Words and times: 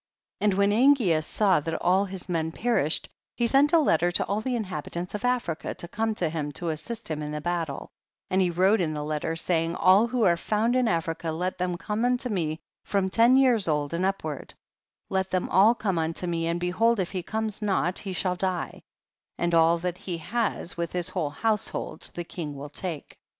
29. 0.39 0.49
And 0.51 0.57
when 0.57 0.71
Angeas 0.71 1.25
saw 1.27 1.59
that 1.59 1.79
all 1.79 2.05
his 2.05 2.27
men 2.27 2.51
perished, 2.51 3.07
he 3.37 3.45
sent 3.45 3.71
a 3.71 3.77
letter 3.77 4.11
to 4.13 4.25
all 4.25 4.41
the 4.41 4.55
inhabitants 4.55 5.13
of 5.13 5.23
Africa 5.23 5.75
to 5.75 5.87
come 5.87 6.15
to 6.15 6.27
him 6.27 6.51
to 6.53 6.69
assist 6.69 7.07
him 7.11 7.21
in 7.21 7.29
the 7.29 7.39
battle, 7.39 7.91
and 8.27 8.41
he 8.41 8.49
wrote 8.49 8.81
in 8.81 8.95
the 8.95 9.03
letter, 9.03 9.35
saying, 9.35 9.75
all 9.75 10.07
who 10.07 10.23
are 10.23 10.35
found 10.35 10.75
in 10.75 10.87
Africa 10.87 11.29
let 11.31 11.59
them 11.59 11.77
come 11.77 12.03
unto 12.03 12.29
me 12.29 12.57
from 12.83 13.11
ten 13.11 13.37
years 13.37 13.67
old 13.67 13.93
and 13.93 14.03
up 14.03 14.23
ward; 14.23 14.55
let 15.09 15.29
them 15.29 15.47
all 15.49 15.75
come 15.75 15.99
unto 15.99 16.25
me, 16.25 16.47
and 16.47 16.59
behold 16.59 16.99
if 16.99 17.11
he 17.11 17.21
comes 17.21 17.61
not 17.61 17.99
he 17.99 18.11
shall 18.11 18.35
die, 18.35 18.81
and 19.37 19.53
all 19.53 19.77
that 19.77 19.99
he 19.99 20.17
has, 20.17 20.75
with 20.75 20.93
his 20.93 21.09
whole 21.09 21.29
household, 21.29 22.09
the 22.15 22.23
king 22.23 22.55
will 22.55 22.69
take. 22.69 23.19